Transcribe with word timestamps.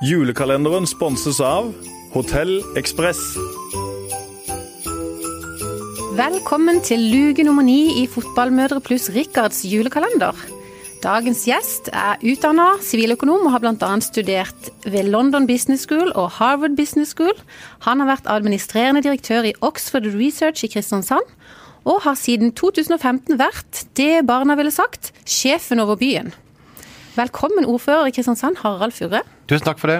Julekalenderen 0.00 0.86
sponses 0.88 1.42
av 1.44 1.74
Hotell 2.14 2.62
Ekspress. 2.80 3.18
Velkommen 6.16 6.80
til 6.80 7.04
luke 7.12 7.44
nummer 7.44 7.66
ni 7.66 8.00
i 8.00 8.06
Fotballmødre 8.08 8.80
pluss 8.80 9.10
Rikards 9.12 9.60
julekalender. 9.68 10.32
Dagens 11.04 11.44
gjest 11.44 11.92
er 11.92 12.16
utdanna 12.24 12.70
siviløkonom 12.80 13.44
og 13.44 13.52
har 13.52 13.60
bl.a. 13.60 13.92
studert 14.00 14.72
ved 14.88 15.12
London 15.12 15.44
Business 15.44 15.84
School 15.84 16.14
og 16.14 16.32
Harvard 16.40 16.80
Business 16.80 17.12
School. 17.12 17.36
Han 17.84 18.00
har 18.00 18.14
vært 18.14 18.34
administrerende 18.40 19.04
direktør 19.04 19.52
i 19.52 19.56
Oxford 19.60 20.08
Research 20.16 20.64
i 20.64 20.72
Kristiansand, 20.72 21.28
og 21.84 22.06
har 22.08 22.16
siden 22.16 22.56
2015 22.56 23.36
vært 23.36 23.84
det 24.00 24.24
barna 24.24 24.56
ville 24.56 24.72
sagt 24.72 25.12
sjefen 25.28 25.84
over 25.84 26.00
byen. 26.00 26.32
Velkommen 27.20 27.66
ordfører 27.68 28.08
i 28.08 28.12
Kristiansand, 28.16 28.62
Harald 28.62 28.94
Furre. 28.96 29.20
Tusen 29.50 29.66
takk 29.66 29.80
for 29.80 29.92
det. 29.92 29.98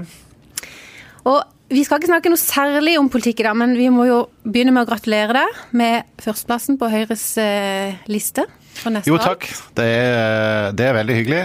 Og 1.29 1.43
vi 1.71 1.83
skal 1.85 2.01
ikke 2.01 2.09
snakke 2.09 2.31
noe 2.33 2.41
særlig 2.41 2.95
om 2.99 3.11
politikk 3.13 3.43
i 3.43 3.47
dag, 3.47 3.59
men 3.61 3.75
vi 3.77 3.91
må 3.93 4.07
jo 4.09 4.23
begynne 4.47 4.73
med 4.73 4.87
å 4.87 4.89
gratulere 4.89 5.37
deg 5.37 5.59
med 5.77 6.09
førsteplassen 6.23 6.79
på 6.81 6.89
Høyres 6.91 7.25
eh, 7.43 7.99
liste. 8.11 8.47
For 8.81 8.95
neste 8.95 9.11
Jo, 9.11 9.19
takk. 9.21 9.45
Det 9.77 9.85
er, 9.85 10.71
det 10.79 10.87
er 10.87 10.97
veldig 10.97 11.17
hyggelig. 11.19 11.43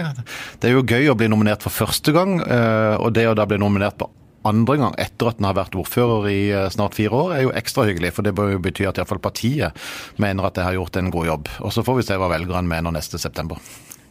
Det 0.62 0.70
er 0.70 0.78
jo 0.78 0.84
gøy 0.86 1.10
å 1.12 1.16
bli 1.18 1.28
nominert 1.28 1.66
for 1.66 1.74
første 1.74 2.14
gang, 2.16 2.38
eh, 2.40 2.94
og 2.96 3.12
det 3.18 3.26
å 3.28 3.36
da 3.36 3.44
bli 3.50 3.60
nominert 3.60 3.98
på 4.00 4.08
andre 4.46 4.78
gang 4.80 4.94
etter 5.02 5.28
at 5.28 5.42
en 5.42 5.48
har 5.50 5.58
vært 5.58 5.76
ordfører 5.76 6.30
i 6.30 6.40
eh, 6.54 6.70
snart 6.72 6.96
fire 6.96 7.20
år, 7.20 7.34
er 7.36 7.44
jo 7.44 7.52
ekstra 7.58 7.84
hyggelig. 7.90 8.14
For 8.16 8.24
det 8.24 8.32
bør 8.38 8.54
jo 8.54 8.62
bety 8.64 8.88
at 8.88 9.02
iallfall 9.02 9.20
partiet 9.20 9.76
mener 10.22 10.48
at 10.48 10.56
jeg 10.56 10.70
har 10.70 10.78
gjort 10.78 10.96
en 11.02 11.12
god 11.12 11.34
jobb. 11.34 11.52
Og 11.68 11.76
så 11.76 11.84
får 11.84 12.00
vi 12.00 12.06
se 12.08 12.16
hva 12.16 12.32
velgerne 12.32 12.64
mener 12.70 12.96
neste 12.96 13.20
september. 13.20 13.60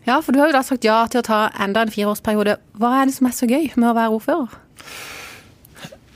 Ja, 0.06 0.20
for 0.22 0.32
du 0.32 0.40
har 0.42 0.52
jo 0.52 0.58
da 0.58 0.62
sagt 0.66 0.86
ja 0.86 1.00
til 1.10 1.24
å 1.24 1.26
ta 1.26 1.42
enda 1.62 1.82
en 1.82 1.94
fireårsperiode. 1.94 2.60
Hva 2.78 2.92
er 3.00 3.10
det 3.10 3.16
som 3.18 3.30
er 3.30 3.36
så 3.36 3.50
gøy 3.50 3.72
med 3.74 3.90
å 3.90 3.96
være 3.98 4.18
ordfører? 4.20 4.60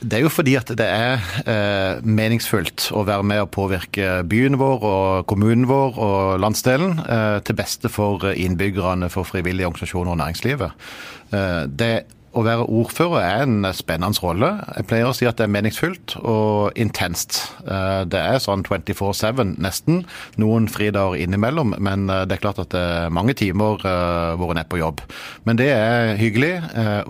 Det 0.00 0.16
er 0.16 0.22
jo 0.24 0.30
fordi 0.32 0.54
at 0.56 0.70
det 0.78 0.86
er 0.86 1.24
eh, 1.44 1.98
meningsfullt 2.06 2.86
å 2.96 3.02
være 3.04 3.26
med 3.26 3.42
og 3.42 3.50
påvirke 3.52 4.22
byen 4.30 4.56
vår 4.60 4.86
og 4.88 5.26
kommunen 5.28 5.66
vår 5.68 5.98
og 6.00 6.38
landsdelen 6.40 7.02
eh, 7.04 7.40
til 7.44 7.58
beste 7.58 7.90
for 7.92 8.24
innbyggerne, 8.30 9.10
for 9.12 9.28
frivillige 9.28 9.68
organisasjoner 9.68 10.14
og 10.14 10.22
næringslivet. 10.22 10.88
Eh, 11.36 11.60
det 11.68 11.92
å 12.30 12.44
være 12.46 12.66
ordfører 12.70 13.24
er 13.24 13.42
en 13.42 13.66
spennende 13.74 14.22
rolle. 14.22 14.50
Jeg 14.76 14.86
pleier 14.90 15.08
å 15.08 15.14
si 15.16 15.26
at 15.26 15.40
det 15.40 15.48
er 15.48 15.52
meningsfullt 15.52 16.14
og 16.20 16.78
intenst. 16.78 17.40
Eh, 17.64 18.04
Det 18.10 18.20
er 18.20 18.38
sånn 18.38 18.62
24-7 18.62 19.56
nesten. 19.58 20.04
Noen 20.38 20.68
fridager 20.70 21.18
innimellom, 21.18 21.74
men 21.78 22.08
eh, 22.08 22.24
det 22.30 22.38
er 22.38 22.44
klart 22.44 22.62
at 22.62 22.70
det 22.70 22.80
er 22.80 23.10
mange 23.14 23.34
timer 23.34 23.82
eh, 23.82 24.36
hvor 24.38 24.54
en 24.54 24.62
er 24.62 24.70
på 24.70 24.78
jobb. 24.78 25.02
Men 25.44 25.58
det 25.58 25.70
er 25.74 26.16
hyggelig 26.20 26.52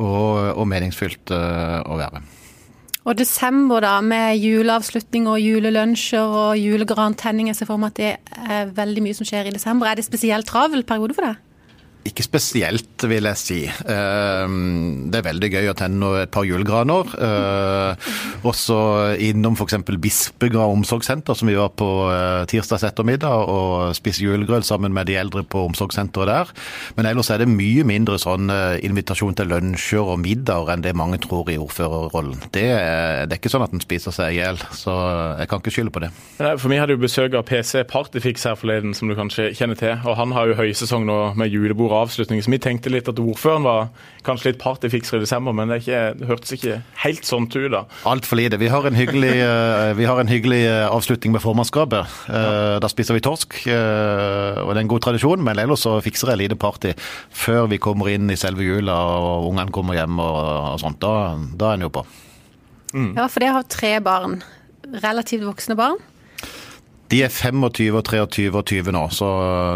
og, 0.01 0.57
og 0.57 0.67
meningsfylt 0.69 1.33
å 1.33 1.97
være. 1.99 2.23
Og 3.09 3.17
desember, 3.17 3.81
da, 3.81 3.95
med 4.05 4.39
juleavslutning 4.39 5.29
og 5.31 5.41
julelunsjer 5.41 6.35
og 6.43 6.59
julegrantenning. 6.61 7.49
Jeg 7.51 7.61
ser 7.61 7.69
for 7.71 7.81
meg 7.81 7.95
at 7.95 8.01
det 8.01 8.11
er 8.45 8.75
veldig 8.77 9.05
mye 9.05 9.17
som 9.17 9.29
skjer 9.29 9.49
i 9.49 9.55
desember. 9.55 9.89
Er 9.89 10.01
det 10.01 10.05
spesielt 10.09 10.49
travel 10.49 10.85
periode 10.89 11.17
for 11.17 11.29
deg? 11.29 11.41
Ikke 12.09 12.25
spesielt, 12.25 13.03
vil 13.05 13.27
jeg 13.29 13.37
si. 13.37 13.59
Eh, 13.69 14.47
Det 15.11 15.19
er 15.21 15.27
veldig 15.27 15.51
gøy 15.53 15.67
å 15.71 15.75
tenne 15.77 16.09
et 16.23 16.31
par 16.33 16.47
julegraner. 16.49 17.11
Eh, 17.21 18.09
Også 18.49 18.79
innom 19.21 19.57
f.eks. 19.59 19.77
Bispegrav 20.01 20.73
omsorgssenter, 20.73 21.37
som 21.37 21.51
vi 21.51 21.59
var 21.59 21.69
på 21.77 21.89
eh, 22.09 22.47
tirsdags 22.49 22.87
ettermiddag, 22.89 23.45
og 23.53 23.93
spise 23.99 24.25
julegrøt 24.25 24.65
sammen 24.65 24.95
med 24.97 25.11
de 25.11 25.19
eldre 25.21 25.43
på 25.45 25.67
omsorgssenteret 25.69 26.31
der. 26.31 26.53
Men 26.97 27.11
ellers 27.11 27.31
er 27.35 27.43
det 27.45 27.51
mye 27.53 27.85
mindre 27.85 28.17
sånn 28.21 28.49
invitasjon 28.81 29.37
til 29.37 29.51
lunsjer 29.53 30.01
og 30.15 30.21
middager 30.23 30.73
enn 30.73 30.85
det 30.85 30.95
mange 30.97 31.21
tror 31.23 31.51
i 31.53 31.59
ordførerrollen. 31.61 32.41
Det 32.55 32.65
er, 32.73 33.27
det 33.29 33.37
er 33.37 33.41
ikke 33.43 33.53
sånn 33.53 33.67
at 33.67 33.75
en 33.77 33.83
spiser 33.85 34.15
seg 34.15 34.33
i 34.35 34.41
hjel, 34.41 34.59
så 34.77 34.95
jeg 35.41 35.51
kan 35.51 35.61
ikke 35.61 35.75
skylde 35.75 35.93
på 35.95 36.03
det. 36.07 36.11
For 36.41 36.69
meg 36.73 36.81
hadde 36.83 36.97
jo 36.97 37.03
besøk 37.05 37.37
av 37.37 37.45
PC 37.49 37.85
Partyfix 37.91 38.47
her 38.49 38.57
forleden, 38.59 38.95
som 38.97 39.11
du 39.11 39.17
kanskje 39.19 39.51
kjenner 39.59 39.79
til. 39.79 39.95
Og 40.09 40.17
han 40.19 40.33
har 40.37 40.49
jo 40.51 40.59
høysesong 40.59 41.05
nå 41.09 41.19
med 41.41 41.53
julebord 41.53 41.90
og 41.91 42.07
avslutning, 42.07 42.41
så 42.43 42.53
vi 42.53 42.61
tenkte 42.63 42.93
litt 42.93 43.09
at 43.11 43.19
ordføreren 43.21 43.67
var 43.67 43.89
kanskje 44.27 44.51
litt 44.51 44.61
partyfikser 44.63 45.19
i 45.19 45.25
desember, 45.25 45.55
men 45.57 45.71
det, 45.71 45.79
er 45.79 45.85
ikke, 45.85 46.03
det 46.21 46.29
hørtes 46.29 46.55
ikke 46.57 46.77
helt 47.05 47.29
sånn 47.29 47.49
ut 47.51 47.71
da. 47.73 47.83
Altfor 48.09 48.41
lite. 48.41 48.61
Vi 48.61 48.71
har 48.73 48.87
en 48.87 48.99
hyggelig, 48.99 49.33
eh, 49.49 49.93
vi 49.99 50.09
har 50.09 50.21
en 50.23 50.31
hyggelig 50.31 50.61
eh, 50.69 50.87
avslutning 50.89 51.35
med 51.37 51.45
formannskapet. 51.45 52.19
Ja. 52.31 52.79
Da 52.81 52.91
spiser 52.93 53.17
vi 53.17 53.25
torsk, 53.25 53.59
eh, 53.67 54.61
og 54.63 54.73
det 54.73 54.79
er 54.79 54.85
en 54.85 54.93
god 54.93 55.05
tradisjon, 55.09 55.45
men 55.45 55.61
ellers 55.63 55.85
så 55.87 55.97
fikser 56.05 56.35
jeg 56.35 56.45
lite 56.45 56.61
party 56.61 56.95
før 57.31 57.69
vi 57.71 57.81
kommer 57.83 58.11
inn 58.13 58.31
i 58.31 58.39
selve 58.39 58.65
jula 58.67 58.97
og 59.21 59.51
ungene 59.51 59.75
kommer 59.75 59.99
hjem 59.99 60.21
og, 60.23 60.41
og 60.75 60.81
sånt. 60.83 61.01
Da, 61.03 61.37
da 61.59 61.73
er 61.73 61.81
en 61.81 61.89
jo 61.89 61.93
på. 61.95 62.07
Ja, 62.91 63.29
for 63.31 63.39
dere 63.43 63.59
har 63.61 63.69
tre 63.71 63.97
barn. 64.03 64.41
Relativt 65.05 65.45
voksne 65.47 65.77
barn. 65.79 66.01
De 67.11 67.25
er 67.27 67.33
25 67.33 67.97
og 67.99 68.05
23 68.07 68.51
og 68.55 68.63
20 68.71 68.95
nå, 68.95 69.01
så 69.11 69.29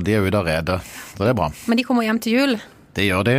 de 0.07 0.15
er 0.15 0.23
ute 0.23 0.39
av 0.39 0.47
redet. 0.47 0.77
Så 1.17 1.25
det 1.25 1.33
er 1.33 1.39
bra. 1.39 1.49
Men 1.67 1.81
de 1.81 1.85
kommer 1.87 2.07
hjem 2.07 2.21
til 2.23 2.37
jul. 2.39 2.55
Det 2.95 3.09
gjør 3.09 3.25
de, 3.27 3.35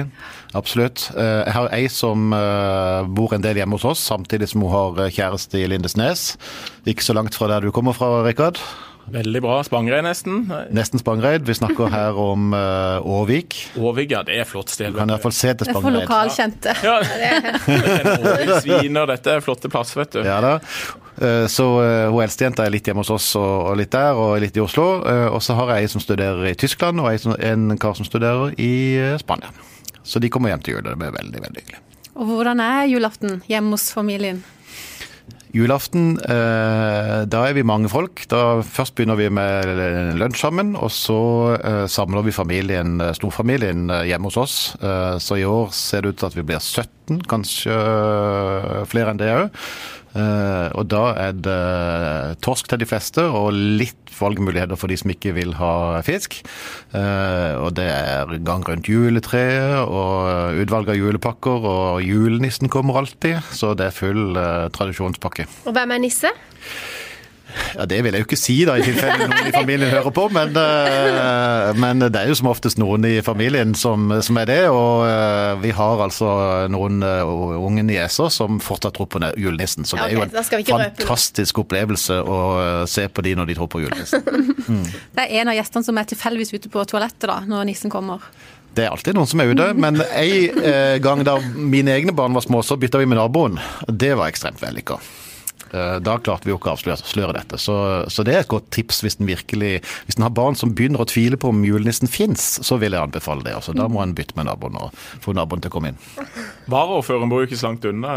absolutt. 0.59 1.05
Eh, 1.15 1.43
Jeg 1.47 1.53
har 1.55 1.69
ei 1.77 1.85
som 1.87 2.33
eh, 2.35 3.05
bor 3.15 3.31
en 3.35 3.43
del 3.45 3.61
hjemme 3.61 3.77
hos 3.79 3.85
oss, 3.87 4.01
samtidig 4.03 4.49
som 4.51 4.65
hun 4.65 4.73
har 4.73 4.99
eh, 5.05 5.13
kjæreste 5.15 5.61
i 5.61 5.69
Lindesnes. 5.71 6.33
Ikke 6.83 7.05
så 7.07 7.15
langt 7.15 7.37
fra 7.39 7.47
der 7.53 7.63
du 7.63 7.71
kommer 7.71 7.95
fra, 7.95 8.09
Rikard. 8.27 8.59
Veldig 9.13 9.41
bra. 9.43 9.59
Spangereid 9.63 10.03
nesten. 10.03 10.39
Nesten 10.73 10.99
Spangereid. 11.01 11.43
Vi 11.45 11.53
snakker 11.53 11.91
her 11.93 12.17
om 12.17 12.53
uh, 12.57 13.05
Årvik. 13.05 13.55
Årvik, 13.77 14.11
ja, 14.15 14.23
det 14.25 14.39
er 14.41 14.47
flott 14.49 14.71
sted. 14.73 14.91
Du 14.93 14.97
kan 14.97 15.09
i 15.09 15.13
hvert 15.13 15.25
fall 15.27 15.35
se 15.37 15.51
til 15.53 15.67
Det 15.69 15.75
er 15.75 15.81
for 15.85 15.93
lokalkjente. 15.93 16.73
Ja. 16.81 16.95
ja. 17.25 18.59
sviner, 18.63 19.05
dette 19.13 19.35
er 19.37 19.43
flotte 19.45 19.69
plass, 19.69 19.93
vet 19.97 20.17
du. 20.17 20.21
Ja 20.25 20.39
da. 20.43 20.55
Eh, 21.21 21.45
Så 21.51 21.67
eh, 21.83 22.07
hun 22.11 22.23
eldstejenta 22.25 22.65
er 22.65 22.73
litt 22.73 22.89
hjemme 22.89 23.05
hos 23.05 23.13
oss 23.13 23.29
og 23.39 23.69
og 23.69 23.77
litt 23.79 23.93
der, 23.93 24.17
og 24.17 24.39
litt 24.41 24.57
i 24.57 24.63
Oslo. 24.63 24.87
Eh, 25.05 25.27
Og 25.29 25.41
så 25.45 25.55
har 25.59 25.75
jeg 25.75 25.85
ei 25.85 25.91
som 25.93 26.01
studerer 26.03 26.49
i 26.49 26.55
Tyskland, 26.57 26.99
og 26.99 27.19
som- 27.19 27.37
en 27.39 27.77
kar 27.77 27.93
som 27.95 28.05
studerer 28.09 28.53
i 28.57 28.73
eh, 28.97 29.17
Spania. 29.21 29.53
Så 30.03 30.19
de 30.21 30.29
kommer 30.29 30.49
hjem 30.49 30.61
til 30.65 30.75
jul, 30.75 30.83
og 30.85 30.91
det 30.93 30.97
blir 31.01 31.13
veldig, 31.15 31.41
veldig 31.45 31.61
hyggelig. 31.63 31.79
Og 32.15 32.27
hvordan 32.29 32.59
er 32.63 32.85
julaften 32.87 33.41
hjemme 33.49 33.73
hos 33.75 33.91
familien? 33.93 34.43
Julaften, 35.55 36.17
eh, 36.19 37.21
da 37.31 37.41
er 37.47 37.53
vi 37.55 37.63
mange 37.63 37.87
folk. 37.87 38.25
Da 38.27 38.59
Først 38.59 38.95
begynner 38.97 39.15
vi 39.15 39.29
med 39.31 39.69
lunsj 40.19 40.41
sammen, 40.41 40.73
og 40.75 40.91
så 40.91 41.19
eh, 41.55 41.85
samler 41.87 42.25
vi 42.27 42.35
familien, 42.35 42.97
eh, 42.99 43.13
storfamilien 43.15 43.87
hjemme 44.03 44.27
hos 44.27 44.37
oss. 44.41 44.55
Så 45.23 45.39
i 45.39 45.45
år 45.47 45.71
ser 45.71 46.03
det 46.03 46.11
ut 46.11 46.19
til 46.19 46.27
at 46.27 46.35
vi 46.35 46.43
blir 46.43 46.59
17, 46.59 47.23
kanskje 47.31 47.77
flere 48.91 49.13
enn 49.13 49.21
det 49.21 49.31
òg. 49.31 49.63
Eh, 50.15 50.67
og 50.79 50.87
da 50.91 51.03
er 51.19 51.35
det 51.35 52.39
torsk 52.45 52.69
til 52.71 52.81
de 52.81 52.87
fleste, 52.87 53.25
og 53.25 53.51
litt 53.55 54.13
valgmuligheter 54.15 54.79
for 54.79 54.91
de 54.91 54.97
som 54.99 55.11
ikke 55.11 55.33
vil 55.35 55.55
ha 55.59 56.01
fisk. 56.07 56.39
Eh, 56.95 57.53
og 57.59 57.75
det 57.79 57.89
er 57.91 58.31
gang 58.47 58.63
rundt 58.67 58.89
juletreet 58.89 59.83
og 59.83 60.61
utvalg 60.63 60.93
av 60.93 60.99
julepakker, 60.99 61.69
og 61.71 62.03
julenissen 62.05 62.71
kommer 62.71 63.01
alltid. 63.03 63.41
Så 63.55 63.73
det 63.77 63.89
er 63.89 63.97
full 63.97 64.39
eh, 64.39 64.67
tradisjonspakke. 64.75 65.49
Og 65.67 65.75
hvem 65.75 65.95
er 65.97 66.05
nisse? 66.07 66.31
Ja, 67.75 67.85
Det 67.85 68.03
vil 68.03 68.15
jeg 68.15 68.23
jo 68.23 68.27
ikke 68.27 68.39
si, 68.39 68.55
da, 68.67 68.77
i 68.79 68.85
tilfelle 68.85 69.27
noen 69.27 69.49
i 69.49 69.53
familien 69.53 69.91
hører 69.91 70.13
på, 70.15 70.27
men, 70.33 70.55
eh, 70.59 71.71
men 71.81 72.03
det 72.05 72.21
er 72.21 72.29
jo 72.31 72.37
som 72.39 72.49
oftest 72.51 72.79
noen 72.81 73.05
i 73.07 73.15
familien 73.25 73.75
som, 73.77 74.07
som 74.25 74.39
er 74.41 74.49
det. 74.49 74.59
Og 74.71 75.05
eh, 75.07 75.53
vi 75.63 75.73
har 75.75 76.03
altså 76.05 76.29
noen 76.71 77.03
eh, 77.05 77.33
unge 77.59 77.85
nieser 77.87 78.31
som 78.33 78.59
fortsatt 78.63 78.95
tror 78.97 79.09
på 79.11 79.21
julenissen. 79.39 79.87
Så 79.87 79.99
det 79.99 80.09
er 80.09 80.15
jo 80.17 80.25
en 80.25 80.95
fantastisk 80.95 81.63
opplevelse 81.65 82.21
å 82.21 82.39
se 82.89 83.07
på 83.09 83.25
de 83.25 83.35
når 83.37 83.51
de 83.51 83.59
tror 83.59 83.71
på 83.71 83.83
julenissen. 83.85 84.23
Det 85.15 85.23
er 85.23 85.41
en 85.41 85.51
av 85.51 85.55
gjestene 85.57 85.85
som 85.85 85.97
er 85.99 86.07
tilfeldigvis 86.09 86.53
ute 86.55 86.69
på 86.73 86.83
toalettet 86.89 87.27
da, 87.29 87.37
når 87.47 87.67
nissen 87.69 87.91
kommer. 87.93 88.23
Det 88.75 88.85
er 88.85 88.91
alltid 88.91 89.15
noen 89.15 89.29
som 89.29 89.39
er 89.39 89.51
ute, 89.53 89.67
men 89.77 90.01
en 90.03 91.03
gang 91.03 91.21
da 91.23 91.37
mine 91.55 91.93
egne 91.95 92.15
barn 92.17 92.35
var 92.35 92.43
små, 92.43 92.63
så 92.65 92.75
bytta 92.79 92.99
vi 92.99 93.07
med 93.07 93.19
naboen. 93.21 93.59
Det 93.87 94.15
var 94.19 94.31
ekstremt 94.31 94.59
vellykka. 94.63 94.99
Eh, 95.75 95.99
Da 96.05 96.15
klarte 96.23 96.47
vi 96.47 96.53
jo 96.53 96.57
ikke 96.59 96.71
å 96.71 96.75
avsløre 96.77 97.35
dette. 97.35 97.59
Så, 97.61 97.75
så 98.11 98.23
det 98.25 98.35
er 98.37 98.43
et 98.45 98.51
godt 98.51 98.69
tips 98.75 99.03
hvis 99.05 99.19
en 99.19 99.27
virkelig 99.29 99.73
Hvis 100.07 100.17
en 100.19 100.25
har 100.27 100.33
barn 100.35 100.55
som 100.59 100.71
begynner 100.75 101.03
å 101.03 101.09
tvile 101.09 101.37
på 101.41 101.51
om 101.51 101.63
julenissen 101.67 102.07
fins, 102.11 102.47
så 102.65 102.79
vil 102.81 102.95
jeg 102.95 103.03
anbefale 103.03 103.43
det. 103.45 103.55
Altså, 103.59 103.75
da 103.75 103.89
må 103.91 104.01
en 104.03 104.15
bytte 104.17 104.37
med 104.39 104.47
naboen 104.49 104.77
og 104.79 104.93
få 105.23 105.35
naboen 105.35 105.61
til 105.63 105.71
å 105.73 105.75
komme 105.77 105.91
inn. 105.93 105.99
Varaordføreren 106.71 107.29
bor 107.31 107.43
jo 107.43 107.49
ikke 107.51 107.59
så 107.59 107.69
langt 107.71 107.85
unna. 107.89 108.15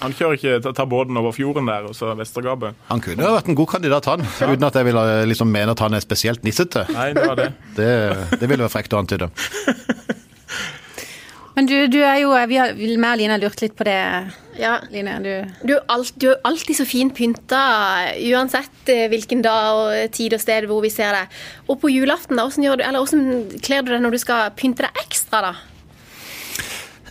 Han 0.00 0.14
kjører 0.16 0.38
ikke, 0.38 0.72
tar- 0.74 0.88
båten 0.90 1.16
over 1.20 1.32
fjorden 1.36 1.68
der, 1.70 1.84
og 1.86 1.94
så 1.94 2.14
Vestergapet. 2.18 2.74
Han 2.88 3.02
kunne 3.04 3.22
jo 3.22 3.34
vært 3.36 3.50
en 3.52 3.58
god 3.58 3.68
kandidat, 3.76 4.08
han. 4.10 4.24
Uten 4.24 4.66
at 4.66 4.78
jeg 4.80 4.88
vil 4.88 4.98
eh, 4.98 5.24
liksom 5.30 5.52
mene 5.54 5.74
at 5.76 5.82
han 5.84 5.94
er 5.94 6.02
spesielt 6.02 6.42
nissete. 6.42 6.86
Nei, 6.96 7.10
det 7.14 7.26
var 7.28 7.38
det. 7.38 7.50
Det, 7.76 7.90
det 8.40 8.48
ville 8.48 8.64
være 8.64 8.72
frekt 8.74 8.96
å 8.96 9.02
antyde. 9.04 9.28
Men 11.54 11.68
du, 11.70 11.74
du 11.86 12.00
er 12.02 12.18
jo 12.24 12.32
Vi 12.50 12.58
har, 12.58 12.72
vi 12.74 12.90
og 12.94 13.18
Line 13.18 13.34
har 13.36 13.42
lurt 13.42 13.62
litt 13.62 13.76
på 13.78 13.86
det, 13.86 13.98
Ja, 14.58 14.78
Line. 14.90 15.18
Du, 15.22 15.32
du, 15.70 15.74
alt, 15.90 16.14
du 16.18 16.30
er 16.32 16.40
alltid 16.46 16.80
så 16.80 16.86
fint 16.88 17.14
pynta, 17.14 17.60
uansett 18.30 18.90
eh, 18.90 19.06
hvilken 19.12 19.42
dag 19.44 19.82
og 19.84 20.14
tid 20.14 20.34
og 20.34 20.42
sted 20.42 20.66
hvor 20.70 20.82
vi 20.84 20.90
ser 20.94 21.14
deg. 21.14 21.38
Og 21.68 21.78
på 21.82 21.92
julaften, 21.94 22.38
da, 22.38 22.46
hvordan, 22.46 22.66
gjør 22.66 22.80
du, 22.80 22.84
eller 22.88 23.04
hvordan 23.04 23.62
kler 23.62 23.86
du 23.86 23.94
deg 23.94 24.02
når 24.02 24.16
du 24.16 24.22
skal 24.22 24.50
pynte 24.58 24.86
deg 24.86 25.06
ekstra, 25.06 25.44
da? 25.50 25.54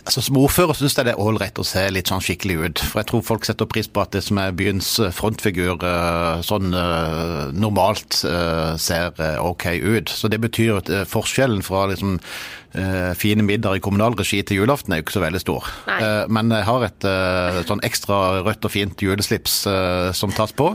Altså, 0.04 0.20
Som 0.20 0.36
ordfører 0.36 0.76
syns 0.76 0.98
jeg 0.98 1.06
det 1.08 1.14
er 1.14 1.20
ålreit 1.20 1.56
å 1.56 1.64
se 1.64 1.80
litt 1.88 2.10
sånn 2.12 2.20
skikkelig 2.24 2.56
ut. 2.60 2.82
For 2.90 3.00
jeg 3.00 3.08
tror 3.08 3.22
folk 3.24 3.46
setter 3.48 3.68
pris 3.70 3.88
på 3.88 4.02
at 4.02 4.12
det 4.12 4.20
som 4.26 4.36
er 4.42 4.52
byens 4.56 4.90
frontfigur 5.16 5.80
eh, 5.80 6.42
sånn 6.44 6.76
eh, 6.76 7.54
normalt 7.56 8.20
eh, 8.28 8.74
ser 8.76 9.16
eh, 9.16 9.40
OK 9.40 9.64
ut. 9.80 10.12
Så 10.12 10.28
det 10.28 10.42
betyr 10.44 10.82
at 10.82 10.92
eh, 10.92 11.06
forskjellen 11.08 11.64
fra 11.64 11.86
liksom 11.88 12.18
eh, 12.18 12.44
fine 13.14 13.44
middager 13.46 13.78
i 13.78 13.82
kommunal 13.84 14.16
regi 14.18 14.40
til 14.42 14.58
julaften 14.62 14.92
er 14.92 14.98
jo 15.00 15.04
ikke 15.06 15.14
så 15.16 15.22
veldig 15.22 15.40
stor. 15.42 15.68
Nei. 15.86 15.98
Eh, 16.02 16.24
Men 16.34 16.50
jeg 16.50 16.64
har 16.66 16.84
et 16.88 17.06
eh, 17.06 17.60
sånn 17.68 17.82
ekstra 17.86 18.18
rødt 18.46 18.64
og 18.66 18.72
fint 18.74 19.04
juleslips 19.06 19.60
eh, 19.70 20.08
som 20.12 20.32
tas 20.34 20.52
på. 20.52 20.72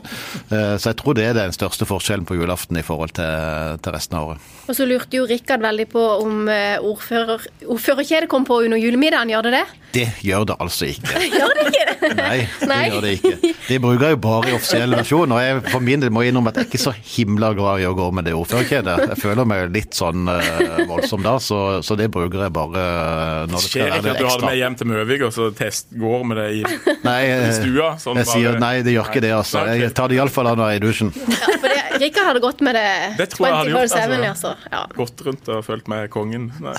Eh, 0.52 0.78
Så 0.80 0.92
jeg 0.94 1.00
tror 1.02 1.18
det 1.20 1.26
er 1.30 1.34
den 1.38 1.52
største 1.56 1.86
forskjellen 1.90 2.26
på 2.30 2.38
julaften 2.40 2.78
i 2.80 2.86
forhold 2.86 3.12
til, 3.20 3.78
til 3.84 3.92
resten 3.96 4.16
av 4.20 4.30
året. 4.32 4.48
Og 4.70 4.78
så 4.78 4.86
lurte 4.88 5.18
jo 5.18 5.26
Rikard 5.28 5.62
veldig 5.66 5.88
på 5.92 6.06
om 6.24 6.48
eh, 6.48 6.78
ordfører, 6.80 7.44
ordførerkjedet 7.68 8.30
kom 8.32 8.46
på 8.48 8.62
under 8.66 8.78
julemiddagen. 8.80 9.30
Gjør 9.34 9.50
det 9.50 9.56
det? 9.60 9.66
Det 9.94 10.06
gjør 10.22 10.46
det 10.52 10.56
altså 10.62 10.90
ikke. 10.90 11.22
Gjør 11.40 11.54
det 11.58 11.66
ikke 11.70 11.86
det? 12.00 12.16
Nei, 12.20 12.38
det 12.62 12.68
Nei. 12.70 12.80
gjør 12.90 13.06
det 13.06 13.12
ikke. 13.18 13.54
De 13.70 13.78
bruker 13.82 14.14
jo 14.14 14.20
bare 14.24 14.52
i 14.52 14.54
offisiell 14.56 14.94
versjon, 14.96 15.34
og 15.36 15.42
jeg 15.44 15.60
for 15.70 15.84
min 15.86 16.04
del 16.04 16.14
må 16.14 16.24
innrømme 16.26 16.52
at 16.54 16.60
jeg 16.60 16.68
er 16.68 16.70
ikke 16.70 16.82
så 16.82 16.94
himla 16.96 17.52
glad 17.58 17.84
i 17.84 17.88
å 17.90 17.94
gå 17.98 18.08
med 18.16 18.28
det 18.30 18.36
ordførerkjedet. 18.38 18.96
Jeg 19.12 19.20
føler 19.22 19.50
meg 19.50 19.74
litt 19.76 19.98
sånn 19.98 20.30
uh, 20.30 20.80
voldsom 20.90 21.26
da, 21.26 21.36
så, 21.44 21.60
så 21.86 21.98
det 22.00 22.10
bruker 22.14 22.46
jeg 22.46 22.54
bare 22.56 22.86
eh, 22.86 23.44
når 23.50 23.56
det 23.56 23.64
skal 23.66 23.74
Skjer 23.74 23.98
ikke 24.00 24.14
at 24.14 24.22
du 24.22 24.30
har 24.30 24.42
det 24.42 24.50
med 24.50 24.58
hjem 24.60 24.78
til 24.80 24.90
Møvik 24.94 25.26
og 25.28 25.34
så 25.36 25.50
test, 25.58 25.90
går 26.00 26.26
med 26.30 26.42
det 26.42 26.48
i 26.60 26.64
Nei, 27.06 27.20
i 27.30 27.52
stua? 27.58 27.92
Sånn 28.02 28.22
jeg 28.22 28.30
sier 28.32 28.60
nei, 28.62 28.74
det 28.86 28.96
gjør 28.96 29.12
ikke 29.12 29.24
det, 29.26 29.34
altså. 29.36 29.66
Jeg 29.70 29.94
tar 29.98 30.12
det 30.12 30.20
iallfall 30.20 30.50
av 30.52 30.60
når 30.60 30.74
jeg 30.74 30.80
er 30.80 30.84
i 30.84 30.86
dusjen. 30.88 31.14
Ja, 31.20 31.54
for 31.60 31.68
det, 31.68 31.80
Rikard 32.00 32.30
hadde 32.30 32.44
gått 32.44 32.62
med 32.66 32.78
det, 32.78 32.90
Det 33.20 33.30
tror 33.34 33.48
jeg 33.48 33.58
hadde 33.58 33.74
gjort, 33.74 33.94
24/7, 33.94 34.30
altså. 34.30 34.54
altså. 34.54 34.72
Ja. 34.72 34.82
Gått 34.96 35.26
rundt 35.28 35.52
og 35.52 35.64
følt 35.68 35.90
med 35.92 36.10
kongen. 36.14 36.50
Nei. 36.64 36.76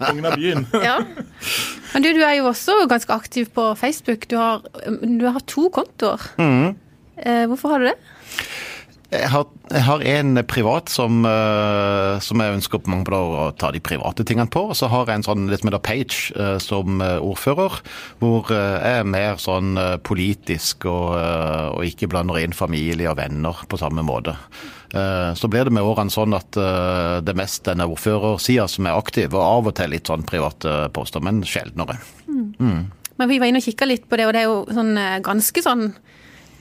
Kongen 0.00 0.28
av 0.30 0.36
byen. 0.40 0.66
ja. 0.86 0.96
Men 1.92 2.04
du, 2.04 2.10
du 2.12 2.22
er 2.26 2.35
jo 2.38 2.50
også 2.50 2.86
ganske 2.90 3.12
aktiv 3.12 3.48
på 3.54 3.74
Facebook. 3.74 4.28
Du 4.30 4.36
har, 4.36 4.64
du 5.02 5.26
har 5.26 5.42
to 5.46 5.68
kontoer. 5.68 6.22
Mm. 6.38 6.76
hvorfor 7.48 7.68
har 7.72 7.78
du 7.78 7.90
det? 7.90 7.96
Jeg 9.06 9.28
har, 9.30 9.44
jeg 9.70 9.84
har 9.86 10.02
en 10.02 10.38
privat 10.50 10.90
som, 10.90 11.20
uh, 11.22 12.18
som 12.18 12.40
jeg 12.42 12.56
ønsker 12.56 12.80
på 12.82 12.90
mange 12.90 13.04
måter 13.06 13.36
å 13.38 13.44
ta 13.54 13.70
de 13.70 13.78
private 13.78 14.24
tingene 14.26 14.50
på. 14.50 14.64
Og 14.72 14.78
så 14.78 14.88
har 14.90 15.06
jeg 15.06 15.20
en 15.20 15.26
sånn 15.28 15.44
litt 15.50 15.62
mer 15.66 15.78
page 15.78 16.34
uh, 16.34 16.56
som 16.62 16.98
eh, 17.04 17.20
ordfører, 17.22 17.78
hvor 18.18 18.50
uh, 18.50 18.56
jeg 18.56 19.04
er 19.04 19.06
mer 19.06 19.38
sånn 19.38 19.78
politisk 20.06 20.88
og, 20.90 21.14
og 21.76 21.86
ikke 21.86 22.08
blander 22.10 22.40
inn 22.42 22.56
familie 22.56 23.10
og 23.12 23.20
venner 23.20 23.62
på 23.70 23.78
samme 23.80 24.02
måte. 24.06 24.34
Så 25.36 25.48
blir 25.50 25.66
det 25.66 25.72
med 25.74 25.84
årene 25.84 26.12
sånn 26.14 26.32
at 26.36 26.56
det 26.56 27.32
er 27.32 27.36
mest 27.36 27.64
denne 27.66 27.88
ordførersida 27.90 28.64
som 28.70 28.86
er 28.86 28.96
aktiv, 28.96 29.34
og 29.34 29.42
av 29.42 29.68
og 29.68 29.74
til 29.76 29.90
litt 29.92 30.08
sånn 30.08 30.24
private 30.24 30.76
poster, 30.94 31.20
men 31.26 31.42
sjeldnere. 31.44 31.98
Men 32.38 33.28
vi 33.28 33.40
var 33.42 33.50
inne 33.50 33.60
og 33.60 33.66
kikka 33.66 33.88
litt 33.90 34.06
på 34.08 34.16
det, 34.16 34.28
og 34.28 34.32
det 34.36 34.44
er 34.44 34.48
jo 34.48 34.62
sånn 34.78 34.94
ganske 35.26 35.64
sånn 35.66 35.90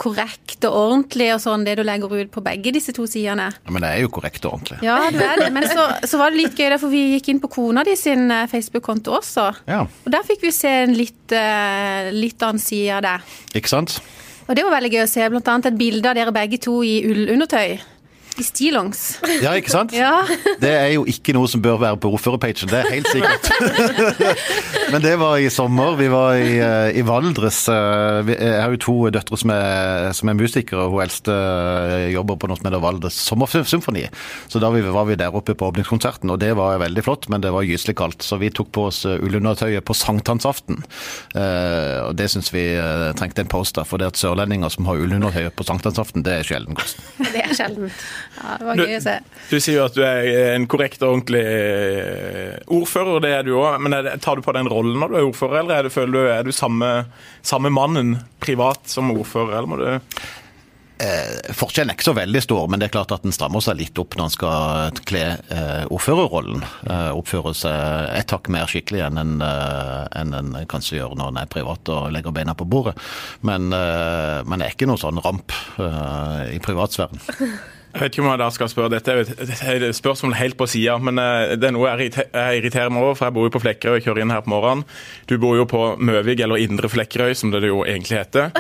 korrekt 0.02 0.66
og 0.68 0.74
ordentlig 0.76 1.30
og 1.36 1.40
sånn 1.44 1.64
det 1.66 1.78
du 1.80 1.84
legger 1.88 2.12
ut 2.18 2.32
på 2.34 2.44
begge 2.44 2.74
disse 2.76 2.94
to 2.96 3.06
sidene. 3.10 3.48
Ja, 3.56 3.72
Men 3.72 3.86
det 3.86 3.92
er 3.94 4.02
jo 4.04 4.12
korrekt 4.14 4.46
og 4.46 4.58
ordentlig. 4.58 4.80
Ja, 4.86 4.98
det 5.14 5.24
er 5.24 5.44
det. 5.46 5.50
Men 5.56 5.68
så, 5.72 5.86
så 6.08 6.20
var 6.22 6.32
det 6.34 6.42
litt 6.44 6.60
gøy, 6.60 6.76
for 6.82 6.92
vi 6.92 7.04
gikk 7.16 7.30
inn 7.34 7.40
på 7.44 7.52
kona 7.56 7.84
di 7.88 7.96
sin 8.00 8.28
eh, 8.32 8.46
Facebook-konto 8.52 9.16
også. 9.20 9.48
Ja, 9.72 9.86
Og 9.88 10.12
der 10.12 10.28
fikk 10.28 10.44
vi 10.46 10.52
se 10.56 10.74
en 10.84 10.94
litt, 10.98 11.32
eh, 11.32 12.12
litt 12.16 12.44
annen 12.46 12.60
side 12.62 13.00
av 13.00 13.06
det. 13.08 13.16
ikke 13.62 13.72
sant? 13.72 13.98
Og 14.46 14.54
det 14.56 14.62
var 14.68 14.76
veldig 14.78 14.92
gøy 14.94 15.04
å 15.06 15.10
se, 15.10 15.30
blant 15.34 15.48
annet 15.50 15.72
et 15.72 15.78
bilde 15.80 16.10
av 16.12 16.18
dere 16.20 16.34
begge 16.36 16.60
to 16.62 16.82
i 16.86 17.00
ullundertøy. 17.10 17.80
I 18.36 18.44
stillongs. 18.44 19.02
Ja, 19.42 19.54
ikke 19.56 19.72
sant? 19.72 19.94
Ja. 19.96 20.26
Det 20.60 20.72
er 20.76 20.90
jo 20.92 21.06
ikke 21.08 21.32
noe 21.38 21.48
som 21.48 21.62
bør 21.64 21.78
være 21.80 21.98
på 22.04 22.10
ordførerpagen, 22.18 22.68
det 22.68 22.82
er 22.82 22.90
helt 22.92 23.08
sikkert. 23.08 23.48
Men 24.92 25.02
det 25.02 25.14
var 25.22 25.38
i 25.40 25.48
sommer. 25.54 25.96
Vi 26.00 26.08
var 26.12 26.36
i, 26.36 26.58
eh, 26.60 26.98
i 27.00 27.04
Valdres. 27.08 27.62
eh, 27.72 28.28
Jeg 28.36 28.62
har 28.62 28.72
jo 28.76 28.82
to 28.84 28.96
døtre 29.16 29.38
som 29.40 29.50
er, 29.56 30.12
som 30.14 30.30
er 30.30 30.38
musikere. 30.38 30.84
og 30.84 30.92
Hun 30.92 31.02
eldste 31.06 31.32
eh, 31.32 32.10
jobber 32.14 32.36
på 32.42 32.50
noe 32.52 32.60
som 32.60 32.68
heter 32.68 32.84
Valdres 32.84 33.18
Sommersymfoni. 33.24 34.04
Så 34.52 34.60
da 34.60 34.70
vi- 34.70 34.82
var 34.86 35.06
vi 35.06 35.16
der 35.16 35.32
oppe 35.34 35.56
på 35.56 35.72
åpningskonserten, 35.72 36.30
og 36.32 36.40
det 36.40 36.52
var 36.56 36.78
veldig 36.80 37.04
flott, 37.08 37.30
men 37.30 37.42
det 37.42 37.52
var 37.56 37.64
gyselig 37.64 37.96
kaldt. 37.96 38.20
Så 38.22 38.38
vi 38.40 38.50
tok 38.52 38.72
på 38.76 38.88
oss 38.92 39.06
eh, 39.06 39.16
ullundertøyet 39.24 39.84
på 39.88 39.96
sankthansaften. 39.96 40.84
Eh, 41.36 42.04
Og 42.06 42.16
det 42.16 42.28
syns 42.30 42.52
vi 42.54 42.66
eh, 42.76 43.14
trengte 43.18 43.42
en 43.42 43.48
post 43.48 43.80
for 43.86 43.98
det 43.98 44.08
at 44.12 44.18
sørlendinger 44.20 44.70
som 44.72 44.86
har 44.86 44.96
ullundertøyet 45.00 45.56
på 45.56 45.64
sankthansaften, 45.66 46.24
det 46.24 46.34
er 46.42 46.44
sjelden 46.44 46.76
kost. 46.76 47.00
Det 47.36 47.42
er 47.44 47.54
sjeldent. 47.56 47.92
Ja, 48.36 48.56
det 48.60 48.68
var 48.68 48.80
Du, 48.80 48.84
gøy 48.86 48.98
å 48.98 49.04
se. 49.06 49.16
du 49.50 49.58
sier 49.60 49.78
jo 49.80 49.86
at 49.88 49.96
du 49.98 50.02
er 50.06 50.56
en 50.56 50.68
korrekt 50.72 51.04
og 51.06 51.16
ordentlig 51.18 51.44
eh, 51.48 52.56
ordfører, 52.68 53.20
det 53.24 53.34
er 53.40 53.44
du 53.48 53.54
òg. 53.58 53.78
Men 53.84 53.98
er 54.00 54.08
det, 54.10 54.16
tar 54.26 54.38
du 54.40 54.46
på 54.46 54.56
den 54.58 54.70
rollen 54.72 55.00
når 55.02 55.14
du 55.14 55.20
er 55.20 55.28
ordfører, 55.30 55.60
eller 55.64 55.80
er 55.82 55.90
du, 55.90 55.94
føler 55.94 56.16
du, 56.16 56.24
er 56.38 56.48
du 56.48 56.52
samme, 56.56 56.94
samme 57.46 57.72
mannen 57.74 58.18
privat 58.44 58.84
som 58.92 59.14
ordfører? 59.16 59.58
eller 59.60 59.72
må 59.72 59.80
du... 59.82 60.18
Forskjellen 61.52 61.92
er 61.92 61.98
ikke 61.98 62.06
så 62.08 62.14
veldig 62.16 62.40
stor, 62.40 62.70
men 62.72 62.80
det 62.80 62.88
er 62.88 62.94
klart 62.94 63.12
at 63.12 63.26
den 63.26 63.34
strammer 63.36 63.60
seg 63.60 63.76
litt 63.82 64.00
opp 64.00 64.16
når 64.16 64.30
en 64.30 64.32
skal 64.32 65.02
kle 65.10 65.24
eh, 65.52 65.84
ordførerrollen. 65.92 66.64
Eh, 66.88 67.10
oppføre 67.20 67.52
seg 67.58 68.16
et 68.16 68.32
hakk 68.32 68.48
mer 68.56 68.72
skikkelig 68.72 69.04
enn 69.10 69.20
en, 69.20 69.34
eh, 69.44 70.06
enn 70.22 70.32
en 70.40 70.56
kanskje 70.72 71.02
gjør 71.02 71.18
når 71.20 71.34
en 71.34 71.42
er 71.44 71.52
privat 71.52 71.92
og 71.92 72.08
legger 72.16 72.32
beina 72.38 72.56
på 72.56 72.68
bordet. 72.72 72.96
Men, 73.44 73.68
eh, 73.76 74.40
men 74.48 74.64
det 74.64 74.70
er 74.70 74.78
ikke 74.78 74.88
noe 74.88 75.02
sånn 75.04 75.20
ramp 75.26 75.52
eh, 75.84 76.56
i 76.56 76.62
privatsfæren. 76.64 77.20
Jeg 77.96 78.02
vet 78.02 78.12
ikke 78.18 78.24
om 78.26 78.32
jeg 78.34 78.40
da 78.42 78.48
skal 78.52 78.68
spørre, 78.68 78.90
Dette 78.92 79.12
er 79.14 79.84
et- 79.88 79.96
spørsmål 79.96 80.34
helt 80.36 80.58
på 80.60 80.66
sida, 80.68 80.98
men 81.00 81.18
eh, 81.18 81.56
det 81.56 81.70
er 81.70 81.72
noe 81.72 81.88
jeg 81.96 82.12
irriterer 82.60 82.90
meg 82.92 83.02
over. 83.02 83.16
For 83.16 83.26
jeg 83.30 83.34
bor 83.38 83.46
jo 83.48 83.54
på 83.56 83.62
Flekkerøy 83.64 84.02
og 84.02 84.04
kjører 84.04 84.20
inn 84.26 84.34
her 84.36 84.42
på 84.44 84.52
morgenen. 84.52 84.84
Du 85.30 85.38
bor 85.40 85.56
jo 85.56 85.64
på 85.64 85.80
Møvig, 86.04 86.36
eller 86.44 86.60
Indre 86.60 86.90
Flekkerøy, 86.92 87.32
som 87.40 87.54
det 87.56 87.62
jo 87.64 87.86
egentlig 87.88 88.18
heter. 88.20 88.52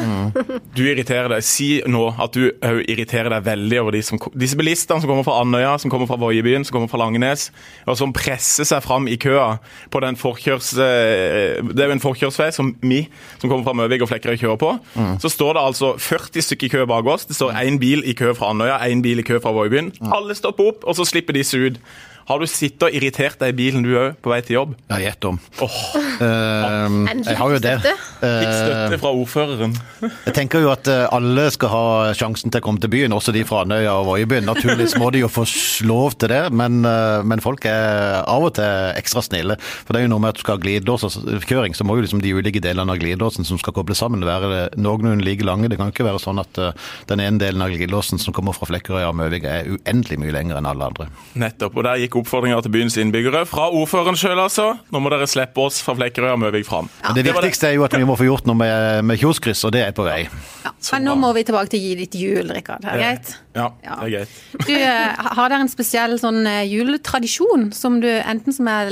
Du 0.71 0.83
irriterer 0.87 1.27
deg. 1.35 1.43
Si 1.43 1.81
nå 1.85 2.05
at 2.15 2.31
du 2.31 2.45
irriterer 2.87 3.27
deg 3.35 3.43
veldig 3.43 3.81
over 3.81 3.91
de 3.97 4.01
som, 4.07 4.21
disse 4.39 4.55
bilistene 4.55 5.01
som 5.03 5.09
kommer 5.11 5.27
fra 5.27 5.41
Andøya, 5.43 5.75
som 5.83 5.91
kommer 5.91 6.07
fra 6.07 6.15
Voiebyen, 6.23 6.63
som 6.63 6.77
kommer 6.77 6.87
fra 6.93 7.01
Langenes, 7.03 7.49
og 7.85 7.99
som 7.99 8.13
presser 8.15 8.63
seg 8.71 8.81
fram 8.87 9.09
i 9.11 9.17
køa 9.19 9.57
på 9.91 9.99
den 10.05 10.15
forkjørs... 10.15 10.71
eh, 10.79 11.59
Det 11.75 11.83
er 11.83 11.91
jo 11.91 11.97
en 11.97 12.03
forkjørsvei 12.07 12.49
som 12.55 12.71
vi, 12.87 13.01
som 13.41 13.49
kommer 13.51 13.67
fra 13.67 13.75
Møvig 13.75 13.99
og 14.01 14.13
Flekkerøy, 14.13 14.39
kjører 14.39 14.63
på. 14.63 14.71
Så 15.19 15.27
står 15.35 15.59
det 15.59 15.65
altså 15.67 15.93
40 15.99 16.47
stykker 16.47 16.71
i 16.71 16.73
kø 16.77 16.85
bak 16.87 17.05
oss. 17.11 17.27
Det 17.27 17.35
står 17.35 17.51
én 17.65 17.77
bil 17.83 17.99
i 18.07 18.15
kø 18.15 18.31
fra 18.37 18.53
Andøya, 18.55 18.79
én 18.87 19.03
bil 19.03 19.19
i 19.19 19.24
kø 19.25 19.39
fra 19.43 19.53
Voiebyen. 19.55 19.91
Alle 20.15 20.35
stopper 20.37 20.71
opp, 20.71 20.85
og 20.85 20.97
så 20.97 21.05
slipper 21.09 21.35
disse 21.37 21.59
ut. 21.59 21.79
Har 22.25 22.41
du 22.41 22.47
sittet 22.49 22.87
og 22.87 22.95
irritert 22.97 23.37
deg 23.41 23.53
i 23.53 23.57
bilen 23.57 23.85
du 23.85 23.91
òg, 23.99 24.15
på 24.17 24.31
vei 24.33 24.39
til 24.45 24.57
jobb? 24.57 24.75
Ja, 24.89 24.97
gjett 25.03 25.27
om. 25.29 25.37
Oh. 25.61 25.79
Uh, 26.17 27.05
jeg 27.21 27.37
har 27.37 27.53
jo 27.53 27.61
det. 27.61 27.75
Fikk 27.85 28.15
Eh, 28.25 28.53
støtte 28.55 28.99
fra 29.01 29.11
ordføreren. 29.13 29.73
Jeg 30.01 30.33
tenker 30.35 30.63
jo 30.63 30.71
at 30.71 30.87
eh, 30.91 31.05
alle 31.13 31.47
skal 31.53 31.71
ha 31.71 31.85
sjansen 32.17 32.53
til 32.53 32.61
å 32.61 32.65
komme 32.65 32.81
til 32.81 32.91
byen, 32.93 33.13
også 33.15 33.33
de 33.35 33.43
fra 33.47 33.63
Andøya 33.65 33.93
og 33.99 34.07
Voiebyen. 34.09 34.47
Naturligvis 34.47 34.95
må 35.01 35.11
de 35.13 35.23
jo 35.25 35.31
få 35.31 35.45
lov 35.87 36.15
til 36.21 36.31
det, 36.31 36.41
men, 36.55 36.81
eh, 36.87 37.21
men 37.27 37.43
folk 37.43 37.65
er 37.69 38.21
av 38.21 38.47
og 38.47 38.55
til 38.57 38.95
ekstra 38.95 39.23
snille. 39.25 39.57
For 39.59 39.93
det 39.93 40.01
er 40.01 40.07
jo 40.07 40.13
noe 40.15 40.23
med 40.23 40.33
at 40.33 40.39
du 40.39 40.45
skal 40.45 40.57
ha 40.57 40.63
glidelåskjøring, 40.63 41.75
så 41.77 41.87
må 41.87 41.97
jo 41.99 42.05
liksom 42.05 42.23
de 42.23 42.33
ulike 42.35 42.63
delene 42.63 42.95
av 42.95 43.01
glidelåsen 43.01 43.47
som 43.47 43.59
skal 43.61 43.75
kobles 43.75 44.01
sammen 44.01 44.25
være 44.25 44.69
noenlunde 44.79 45.25
like 45.25 45.45
lange. 45.45 45.69
Det 45.71 45.79
kan 45.81 45.93
ikke 45.93 46.07
være 46.07 46.23
sånn 46.23 46.41
at 46.41 46.61
eh, 46.61 46.73
den 47.11 47.23
ene 47.23 47.41
delen 47.41 47.65
av 47.65 47.73
glidelåsen 47.73 48.21
som 48.21 48.35
kommer 48.35 48.55
fra 48.55 48.69
Flekkerøy 48.69 49.03
og 49.09 49.17
Møvik 49.19 49.47
er 49.49 49.69
uendelig 49.75 50.19
mye 50.21 50.35
lenger 50.35 50.61
enn 50.61 50.69
alle 50.69 50.89
andre. 50.89 51.09
Nettopp. 51.35 51.75
Og 51.75 51.87
der 51.87 52.01
gikk 52.01 52.14
oppfordringa 52.21 52.57
til 52.65 52.71
byens 52.73 52.95
innbyggere. 53.01 53.43
Fra 53.49 53.67
ordføreren 53.75 54.17
sjøl, 54.19 54.39
altså. 54.41 54.65
Nå 54.93 55.01
må 55.03 55.11
dere 55.13 55.27
slippe 55.29 55.61
oss 55.63 55.81
fra 55.85 55.95
Flekkerøy 55.97 56.31
og 56.33 56.39
Møvik 56.43 56.65
fram. 56.67 56.89
Men 57.05 57.17
det 57.17 57.25
viktigste 57.27 57.69
er 57.69 57.75
jo 57.77 57.85
at 57.87 57.95
vi 57.97 58.05
må 58.07 58.15
få 58.19 58.27
gjort 58.27 58.47
noe 58.49 58.57
med, 58.59 59.03
med 59.09 59.19
kioskryss, 59.21 59.63
og 59.67 59.73
det 59.75 59.83
er 59.85 59.95
på 59.97 60.05
vei. 60.07 60.21
Ja. 60.65 60.71
Men 60.93 61.07
nå 61.09 61.15
må 61.21 61.31
vi 61.37 61.43
tilbake 61.47 61.73
til 61.75 61.83
gi 61.83 61.95
litt 61.99 62.15
jul, 62.19 62.51
Rikard. 62.55 62.85
Er 62.85 62.97
det 62.97 63.03
greit? 63.05 63.33
Ja, 63.57 63.67
Ja. 63.85 63.97
det 64.01 64.05
er 64.07 64.13
greit. 64.17 64.37
Du, 64.67 64.73
eh, 64.75 65.25
har 65.39 65.49
dere 65.51 65.61
en 65.65 65.71
spesiell 65.71 66.17
sånn 66.21 66.41
eh, 66.47 66.63
juletradisjon 66.71 67.69
som 67.75 67.99
du 68.03 68.09
enten 68.11 68.53
som 68.55 68.67
er 68.71 68.91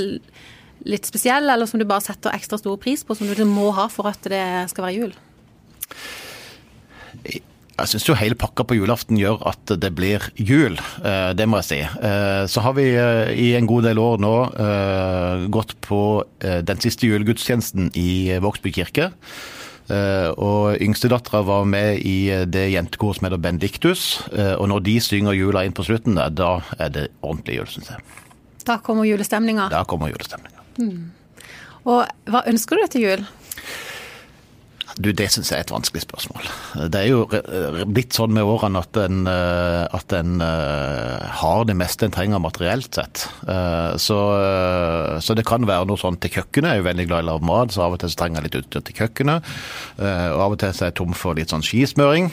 litt 0.84 1.06
spesiell, 1.08 1.48
eller 1.48 1.66
som 1.70 1.80
du 1.80 1.86
bare 1.88 2.04
setter 2.04 2.34
ekstra 2.36 2.58
stor 2.60 2.76
pris 2.76 3.04
på, 3.04 3.16
som 3.16 3.26
du 3.26 3.32
liksom 3.32 3.52
må 3.56 3.70
ha 3.76 3.86
for 3.88 4.10
at 4.10 4.20
det 4.28 4.44
skal 4.72 4.84
være 4.88 4.98
jul? 5.00 5.14
Jeg 7.74 7.90
syns 7.90 8.04
jo 8.06 8.14
hele 8.14 8.36
pakka 8.38 8.62
på 8.70 8.76
julaften 8.78 9.18
gjør 9.18 9.40
at 9.50 9.72
det 9.82 9.90
blir 9.98 10.22
jul, 10.38 10.76
eh, 11.02 11.32
det 11.34 11.46
må 11.50 11.58
jeg 11.58 11.66
si. 11.66 11.78
Eh, 11.82 12.46
Så 12.46 12.62
har 12.62 12.72
vi 12.76 12.84
eh, 12.94 13.32
i 13.34 13.48
en 13.58 13.66
god 13.66 13.82
del 13.88 13.98
år 13.98 14.20
nå 14.22 14.34
gått 15.50 15.74
på 15.82 16.00
den 16.40 16.80
siste 16.80 17.06
julegudstjenesten 17.08 17.90
i 17.98 18.38
Vågsby 18.40 18.70
kirke. 18.72 19.10
Og 20.40 20.78
yngstedattera 20.80 21.42
var 21.44 21.66
med 21.68 21.98
i 22.08 22.30
det 22.48 22.70
jentekoret 22.72 23.18
som 23.18 23.26
heter 23.26 23.42
Benedictus. 23.42 24.22
Eh, 24.32 24.54
Og 24.54 24.68
når 24.70 24.80
de 24.86 24.94
synger 25.00 25.34
jula 25.36 25.64
inn 25.66 25.74
på 25.76 25.84
slutten, 25.84 26.14
da 26.14 26.60
er 26.78 26.88
det 26.88 27.08
ordentlig 27.22 27.58
jul, 27.58 27.66
syns 27.66 27.90
jeg. 27.90 27.98
Da 28.64 28.78
kommer 28.78 29.04
julestemninga. 29.04 29.68
Da 29.68 29.82
kommer 29.84 30.08
julestemninga. 30.08 31.10
Og 31.84 32.06
hva 32.32 32.40
ønsker 32.48 32.76
du 32.76 32.80
deg 32.86 32.90
til 32.94 33.02
jul? 33.02 33.26
Du, 34.94 35.10
Det 35.10 35.26
syns 35.32 35.50
jeg 35.50 35.58
er 35.58 35.64
et 35.64 35.72
vanskelig 35.74 36.04
spørsmål. 36.04 36.44
Det 36.92 37.00
er 37.00 37.08
jo 37.08 37.24
eh, 37.34 37.80
blitt 37.90 38.14
sånn 38.14 38.34
med 38.34 38.46
årene 38.46 38.78
at 38.84 38.98
en, 39.02 39.24
eh, 39.26 39.82
at 39.90 40.14
en 40.14 40.36
eh, 40.44 41.24
har 41.40 41.64
det 41.66 41.74
meste 41.78 42.06
en 42.06 42.14
trenger 42.14 42.42
materielt 42.42 42.94
sett. 42.94 43.24
Så, 44.00 44.16
så, 45.24 45.34
det 45.36 45.44
kan 45.46 45.66
være 45.66 45.88
noe 45.88 45.98
sånn 45.98 46.16
til 46.22 46.32
kjøkkenet. 46.36 46.68
Jeg 46.70 46.78
er 46.78 46.82
jo 46.82 46.86
veldig 46.86 47.06
glad 47.08 47.24
i 47.24 47.28
lav 47.28 47.42
mat, 47.46 47.74
så 47.74 47.84
av 47.84 47.96
og 47.96 48.00
til 48.02 48.12
så 48.12 48.20
trenger 48.20 48.40
jeg 48.40 48.46
litt 48.46 48.58
utstyr 48.60 48.84
til 48.86 48.98
kjøkkenet. 49.00 49.50
Og 49.98 50.42
av 50.44 50.54
og 50.54 50.58
til 50.62 50.74
så 50.74 50.86
er 50.86 50.92
jeg 50.92 50.96
tom 51.00 51.16
for 51.18 51.38
litt 51.38 51.52
sånn 51.54 51.64
skismøring. 51.66 52.30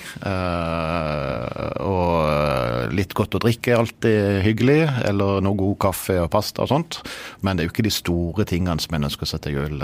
Og 1.88 2.94
litt 2.98 3.16
godt 3.18 3.38
å 3.38 3.44
drikke 3.44 3.74
er 3.74 3.82
alltid 3.82 4.42
hyggelig, 4.46 4.80
eller 5.10 5.44
noe 5.46 5.60
god 5.60 5.78
kaffe 5.88 6.20
og 6.22 6.32
pasta 6.34 6.66
og 6.66 6.72
sånt. 6.74 7.02
Men 7.42 7.58
det 7.58 7.66
er 7.66 7.70
jo 7.70 7.76
ikke 7.76 7.90
de 7.90 7.98
store 7.98 8.48
tingene 8.50 8.82
som 8.84 8.98
en 8.98 9.10
ønsker 9.10 9.30
seg 9.34 9.46
til 9.46 9.60
jul. 9.60 9.78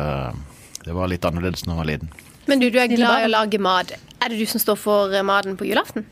Det 0.85 0.95
var 0.95 1.11
litt 1.11 1.25
annerledes 1.27 1.65
da 1.65 1.73
jeg 1.73 1.83
var 1.83 1.93
liten. 1.95 2.17
Men 2.47 2.61
du, 2.63 2.69
du 2.71 2.79
er 2.79 2.91
glad 2.91 3.23
i 3.23 3.27
å 3.27 3.33
lage 3.33 3.59
mat. 3.61 3.95
Er 4.17 4.33
det 4.33 4.39
du 4.39 4.47
som 4.49 4.61
står 4.61 4.77
for 4.81 5.13
eh, 5.13 5.25
maten 5.25 5.57
på 5.59 5.67
julaften? 5.67 6.07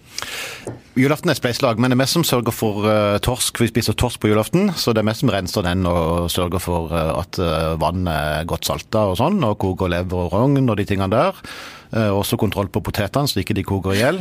Julaften 0.95 1.31
er 1.31 1.35
spleiselag, 1.35 1.79
men 1.81 1.91
det 1.91 1.97
er 1.97 1.99
mest 1.99 2.15
som 2.15 2.23
sørger 2.23 2.55
for 2.55 2.85
uh, 2.87 3.17
torsk. 3.19 3.59
Vi 3.59 3.67
spiser 3.67 3.97
torsk 3.99 4.21
på 4.23 4.29
julaften, 4.29 4.69
så 4.79 4.93
det 4.95 5.01
er 5.01 5.07
mest 5.09 5.25
som 5.25 5.31
renser 5.33 5.65
den 5.65 5.83
og 5.89 6.29
sørger 6.31 6.63
for 6.63 6.93
uh, 6.93 7.17
at 7.19 7.39
uh, 7.41 7.73
vannet 7.81 8.13
er 8.15 8.47
godt 8.47 8.69
salta 8.69 9.01
og 9.11 9.17
sånn, 9.19 9.41
og 9.43 9.57
koker 9.59 9.91
lever 9.91 10.29
og 10.29 10.31
rogn 10.31 10.63
og 10.63 10.79
de 10.79 10.87
tingene 10.87 11.11
der. 11.11 11.41
også 11.95 12.37
kontroll 12.39 12.67
på 12.67 12.81
potetene, 12.83 13.27
så 13.27 13.39
ikke 13.39 13.55
de 13.55 13.63
koker 13.63 13.93
i 13.93 13.99
hjel. 13.99 14.17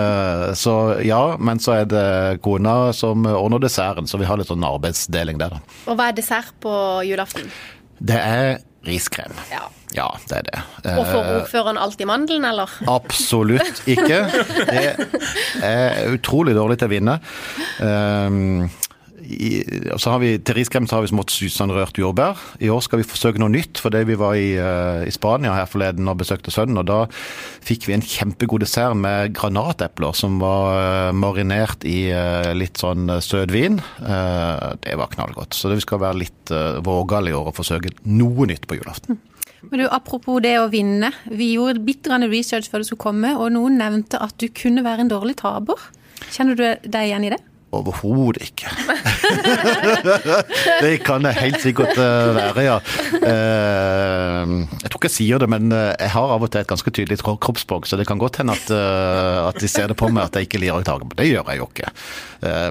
så 0.62 0.74
ja, 1.04 1.36
men 1.36 1.58
så 1.60 1.74
er 1.80 1.88
det 1.90 2.04
kona 2.44 2.92
som 2.96 3.26
ordner 3.26 3.60
desserten, 3.60 4.08
så 4.08 4.20
vi 4.20 4.28
har 4.28 4.40
litt 4.40 4.48
sånn 4.48 4.64
arbeidsdeling 4.64 5.40
der, 5.40 5.56
da. 5.56 5.76
Og 5.90 5.98
hva 5.98 6.08
er 6.08 6.16
dessert 6.16 6.54
på 6.62 6.72
julaften? 7.08 7.50
Det 8.00 8.16
er 8.16 8.60
riskrem. 8.86 9.32
Ja. 9.50 9.66
ja. 9.96 10.08
det 10.28 10.36
er 10.38 10.46
det. 10.48 10.60
Og 10.96 11.04
får 11.04 11.20
eh, 11.20 11.32
ordføreren 11.40 11.80
alltid 11.80 12.08
mandelen, 12.08 12.46
eller? 12.48 12.72
Absolutt 12.88 13.82
ikke. 13.90 14.22
Det 14.70 14.84
er 15.66 16.14
utrolig 16.14 16.56
dårlig 16.56 16.80
til 16.80 16.88
å 16.88 16.94
vinne. 16.94 17.18
Um, 17.80 18.70
så 19.96 20.14
har 20.14 20.20
vi, 20.22 20.30
Til 20.38 20.56
riskrem 20.58 20.86
har 20.90 21.04
vi 21.04 21.10
smått 21.12 21.32
susanrørt 21.34 21.98
jordbær. 21.98 22.38
I 22.60 22.70
år 22.72 22.82
skal 22.84 23.00
vi 23.00 23.08
forsøke 23.08 23.40
noe 23.40 23.52
nytt. 23.52 23.78
fordi 23.78 24.04
Vi 24.08 24.18
var 24.18 24.34
i, 24.34 24.56
uh, 24.58 25.06
i 25.06 25.12
Spania 25.14 25.54
her 25.54 25.68
forleden 25.70 26.08
og 26.08 26.18
besøkte 26.18 26.50
sønnen. 26.50 26.78
og 26.78 26.86
Da 26.86 27.06
fikk 27.62 27.88
vi 27.88 27.94
en 27.94 28.04
kjempegod 28.04 28.60
dessert 28.60 28.96
med 28.96 29.34
granatepler 29.34 30.14
som 30.16 30.38
var 30.40 31.10
uh, 31.10 31.12
marinert 31.12 31.84
i 31.84 32.10
uh, 32.12 32.52
litt 32.54 32.80
sånn 32.80 33.08
søt 33.20 33.50
vin. 33.50 33.80
det 34.00 34.94
var 34.96 35.10
knallgodt. 35.12 35.54
Så 35.54 35.70
vi 35.72 35.80
skal 35.80 36.00
være 36.00 36.20
litt 36.20 36.52
vågale 36.84 37.30
i 37.30 37.34
år 37.36 37.50
og 37.50 37.56
forsøke 37.56 37.92
noe 38.04 38.46
nytt 38.48 38.66
på 38.66 38.78
julaften. 38.78 39.18
Men 39.68 39.82
du, 39.82 39.86
Apropos 39.92 40.40
det 40.42 40.56
å 40.60 40.70
vinne. 40.72 41.12
Vi 41.28 41.52
gjorde 41.54 41.84
bitrende 41.84 42.30
research 42.30 42.70
før 42.70 42.82
du 42.82 42.88
skulle 42.88 43.04
komme, 43.04 43.34
og 43.36 43.52
noen 43.54 43.78
nevnte 43.80 44.20
at 44.22 44.36
du 44.40 44.48
kunne 44.48 44.84
være 44.86 45.04
en 45.04 45.12
dårlig 45.12 45.36
taper. 45.42 45.90
Kjenner 46.30 46.56
du 46.56 46.66
deg 46.88 47.10
igjen 47.10 47.28
i 47.28 47.32
det? 47.34 47.40
Overhodet 47.70 48.42
ikke. 48.48 48.66
det 50.82 50.96
kan 51.06 51.22
jeg 51.28 51.38
helt 51.38 51.60
sikkert 51.62 51.92
eh, 51.94 52.30
være, 52.34 52.64
ja. 52.66 52.78
Eh, 53.14 54.54
jeg 54.74 54.90
tror 54.90 54.98
ikke 54.98 55.06
jeg 55.06 55.14
sier 55.14 55.42
det, 55.42 55.46
men 55.52 55.70
eh, 55.70 55.92
jeg 55.94 56.10
har 56.16 56.34
av 56.34 56.42
og 56.42 56.50
til 56.50 56.64
et 56.64 56.70
ganske 56.70 56.90
tydelig 56.90 57.20
kroppsspråk, 57.22 57.86
så 57.86 57.98
det 58.00 58.08
kan 58.10 58.18
godt 58.18 58.40
hende 58.42 58.56
at, 58.58 58.72
at, 58.74 59.60
de 59.62 59.70
ser 59.70 59.86
det 59.92 59.98
på 60.00 60.10
meg 60.10 60.26
at 60.26 60.40
jeg 60.40 60.48
ikke 60.48 60.62
lirer 60.64 60.82
å 60.82 60.86
ta 60.86 60.98
Det 61.14 61.28
gjør 61.28 61.46
jeg 61.52 61.62
jo 61.62 61.68
ikke. 61.70 61.94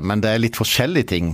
Men 0.03 0.23
det 0.23 0.33
er 0.33 0.41
litt 0.41 0.57
forskjellige 0.57 1.09
ting. 1.13 1.31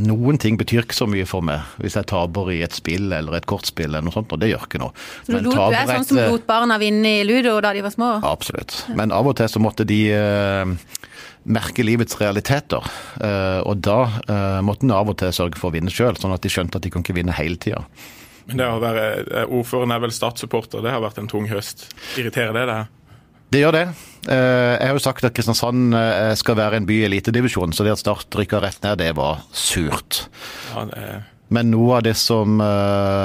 Noen 0.00 0.40
ting 0.40 0.58
betyr 0.58 0.82
ikke 0.82 0.96
så 0.96 1.06
mye 1.10 1.26
for 1.28 1.44
meg 1.44 1.78
hvis 1.78 1.98
jeg 1.98 2.08
taper 2.10 2.50
i 2.54 2.62
et 2.66 2.74
spill 2.74 3.12
eller 3.12 3.38
et 3.38 3.46
kortspill 3.48 3.92
eller 3.92 4.06
noe 4.06 4.16
sånt, 4.16 4.32
og 4.34 4.42
det 4.42 4.50
gjør 4.50 4.66
ikke 4.66 4.82
noe. 4.82 4.96
Du, 5.28 5.36
du 5.36 5.52
er 5.52 5.92
sånn 5.92 6.08
som 6.08 6.22
lot 6.24 6.48
barna 6.48 6.80
vinne 6.82 7.20
i 7.20 7.26
ludo 7.28 7.58
da 7.62 7.74
de 7.76 7.84
var 7.86 7.94
små? 7.94 8.16
Absolutt. 8.26 8.80
Men 8.98 9.14
av 9.14 9.28
og 9.30 9.38
til 9.38 9.52
så 9.52 9.62
måtte 9.62 9.86
de 9.86 10.02
merke 11.44 11.84
livets 11.86 12.18
realiteter. 12.20 12.84
Eh, 13.20 13.60
og 13.62 13.82
da 13.84 13.98
eh, 14.24 14.60
måtte 14.64 14.86
en 14.86 14.94
av 14.96 15.10
og 15.10 15.18
til 15.20 15.32
sørge 15.34 15.60
for 15.60 15.70
å 15.70 15.76
vinne 15.76 15.92
sjøl, 15.92 16.18
sånn 16.18 16.34
at 16.34 16.44
de 16.44 16.52
skjønte 16.52 16.80
at 16.80 16.86
de 16.86 16.92
kan 16.94 17.04
ikke 17.04 17.16
vinne 17.18 17.36
hele 17.36 17.60
tida. 17.60 17.84
Men 18.48 18.62
det 18.62 18.68
å 18.68 18.82
være 18.82 19.08
eh, 19.22 19.44
ordføreren 19.46 19.94
er 19.94 20.04
vel 20.04 20.14
Start-supporter, 20.14 20.84
det 20.84 20.94
har 20.94 21.04
vært 21.04 21.20
en 21.22 21.30
tung 21.30 21.48
høst. 21.50 21.88
Irriterer 22.20 22.56
det 22.56 22.66
deg? 22.70 22.94
Det 23.48 23.62
gjør 23.62 23.72
det. 23.78 23.86
Jeg 24.28 24.84
har 24.84 24.92
jo 24.92 25.00
sagt 25.00 25.24
at 25.24 25.32
Kristiansand 25.32 25.94
skal 26.36 26.56
være 26.58 26.82
en 26.82 26.88
by 26.88 26.98
i 26.98 27.06
elitedivisjon, 27.06 27.72
så 27.72 27.86
det 27.86 27.94
at 27.94 28.02
Start 28.02 28.36
rykka 28.36 28.60
rett 28.60 28.82
ned, 28.84 28.98
det 29.00 29.14
var 29.16 29.40
surt. 29.56 30.26
Ja, 30.74 30.84
det 30.90 31.00
er 31.00 31.22
men 31.54 31.70
noe 31.72 31.98
av 31.98 32.02
det 32.06 32.14
som 32.20 32.58
det 32.60 32.66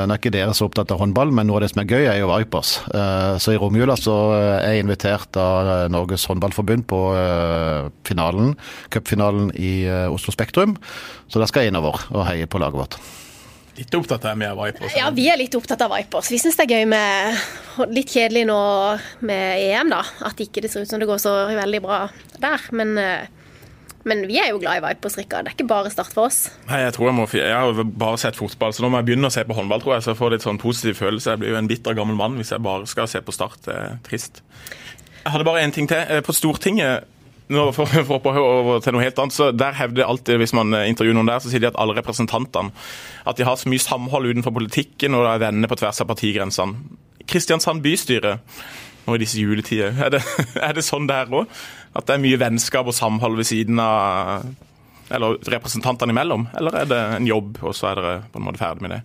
Nå 0.08 0.16
er 0.16 0.20
ikke 0.20 0.34
dere 0.34 0.54
så 0.56 0.68
opptatt 0.70 0.92
av 0.94 1.02
håndball, 1.02 1.32
men 1.36 1.48
noe 1.50 1.60
av 1.60 1.66
det 1.66 1.72
som 1.74 1.82
er 1.84 1.90
gøy, 1.90 2.06
er 2.08 2.20
jo 2.22 2.30
Vipers. 2.32 2.76
Eh, 2.92 3.34
så 3.44 3.54
i 3.54 3.60
romjula 3.60 3.98
så 4.00 4.16
er 4.36 4.76
jeg 4.76 4.86
invitert 4.86 5.40
av 5.40 5.90
Norges 5.94 6.28
håndballforbund 6.30 6.88
på 6.90 7.02
eh, 7.20 7.90
finalen, 8.08 8.56
cupfinalen 8.94 9.52
i 9.56 9.74
Oslo 10.12 10.36
Spektrum. 10.36 10.78
Så 11.32 11.42
da 11.42 11.50
skal 11.50 11.66
jeg 11.66 11.74
innover 11.74 12.00
og 12.14 12.26
heie 12.30 12.48
på 12.48 12.62
laget 12.62 12.82
vårt. 12.84 13.00
Litt 13.74 13.96
opptatt 13.98 14.26
av 14.30 14.38
Vipers? 14.38 14.94
Ja, 14.94 15.08
vi 15.10 15.26
er 15.32 15.40
litt 15.40 15.56
opptatt 15.58 15.82
av 15.82 15.94
Vipers. 15.96 16.30
Vi 16.30 16.38
syns 16.42 16.60
det 16.60 16.68
er 16.68 16.76
gøy 16.78 16.90
med 16.94 17.46
Litt 17.90 18.12
kjedelig 18.14 18.44
nå 18.46 18.58
med 19.26 19.64
EM, 19.64 19.90
da. 19.90 20.04
At 20.28 20.42
ikke 20.44 20.62
det 20.62 20.70
ser 20.70 20.86
ut 20.86 20.92
som 20.92 21.02
det 21.02 21.10
går 21.10 21.22
så 21.24 21.32
veldig 21.50 21.80
bra 21.82 22.04
der. 22.38 22.68
Men 22.78 22.94
men 24.10 24.26
vi 24.28 24.38
er 24.42 24.50
jo 24.52 24.60
glad 24.60 24.82
i 24.82 24.84
Vipers, 24.84 25.16
Rikard. 25.20 25.48
Det 25.48 25.54
er 25.54 25.58
ikke 25.58 25.70
bare 25.70 25.92
Start 25.94 26.12
for 26.12 26.28
oss. 26.28 26.46
Nei, 26.68 26.82
Jeg 26.84 26.94
tror 26.98 27.10
jeg 27.10 27.16
må, 27.16 27.28
jeg 27.38 27.56
har 27.56 27.84
bare 27.84 28.20
sett 28.20 28.40
fotball, 28.40 28.76
så 28.76 28.84
nå 28.84 28.92
må 28.92 29.00
jeg 29.00 29.12
begynne 29.12 29.30
å 29.30 29.34
se 29.34 29.46
på 29.48 29.56
håndball, 29.56 29.84
tror 29.84 29.96
jeg. 29.96 30.06
Så 30.06 30.14
jeg 30.14 30.20
får 30.20 30.36
litt 30.36 30.46
sånn 30.46 30.60
positiv 30.62 31.00
følelse. 31.00 31.34
Jeg 31.34 31.44
blir 31.44 31.54
jo 31.54 31.60
en 31.62 31.72
bitter 31.72 31.96
gammel 31.98 32.20
mann 32.20 32.36
hvis 32.40 32.52
jeg 32.52 32.64
bare 32.64 32.90
skal 32.90 33.08
se 33.12 33.24
på 33.24 33.36
Start. 33.36 33.62
Det 33.68 33.78
er 33.80 33.98
trist. 34.08 34.44
Jeg 35.24 35.32
hadde 35.32 35.48
bare 35.48 35.64
én 35.64 35.72
ting 35.72 35.88
til. 35.88 36.04
Eh, 36.04 36.24
på 36.26 36.36
Stortinget 36.36 37.08
nå 37.54 37.66
for, 37.76 37.88
for, 38.08 38.20
for, 38.24 38.40
over 38.40 38.84
til 38.84 38.96
noe 38.96 39.04
helt 39.04 39.20
annet, 39.20 39.36
så 39.36 39.50
der 39.56 39.76
hevder 39.78 40.08
alltid, 40.08 40.40
Hvis 40.42 40.56
man 40.56 40.74
eh, 40.74 40.88
intervjuer 40.92 41.18
noen 41.18 41.32
der, 41.32 41.44
så 41.44 41.52
sier 41.52 41.64
de 41.64 41.70
at 41.72 41.80
alle 41.80 41.96
representantene 41.98 42.72
at 43.28 43.40
de 43.40 43.48
har 43.48 43.60
så 43.60 43.72
mye 43.72 43.84
samhold 43.84 44.32
utenfor 44.32 44.56
politikken 44.56 45.16
og 45.16 45.28
er 45.30 45.44
venner 45.44 45.72
på 45.72 45.80
tvers 45.80 46.02
av 46.04 46.10
partigrensene. 46.12 47.00
Kristiansand 47.28 47.84
bystyre 47.84 48.40
nå 49.04 49.16
i 49.16 49.20
disse 49.20 49.40
juletider, 49.40 49.96
er 50.00 50.14
det, 50.16 50.22
er 50.68 50.76
det 50.76 50.86
sånn 50.86 51.08
der 51.10 51.32
òg? 51.32 51.52
At 51.94 52.08
det 52.08 52.16
er 52.16 52.24
mye 52.24 52.40
vennskap 52.42 52.90
og 52.90 52.96
samhold 52.98 53.38
ved 53.38 53.50
siden 53.50 53.82
av 53.82 54.46
eller 55.14 55.38
representantene 55.52 56.14
imellom? 56.16 56.48
Eller 56.58 56.80
er 56.80 56.90
det 56.90 57.02
en 57.18 57.28
jobb, 57.28 57.60
og 57.62 57.76
så 57.78 57.92
er 57.92 58.00
dere 58.00 58.14
på 58.34 58.40
en 58.40 58.48
måte 58.48 58.62
ferdig 58.62 58.86
med 58.86 58.96
det? 58.96 59.02